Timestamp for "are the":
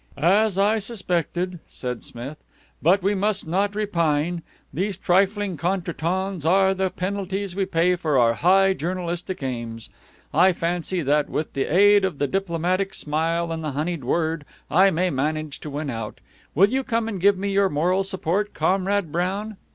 6.43-6.89